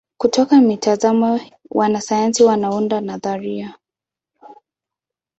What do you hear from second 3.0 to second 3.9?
nadharia.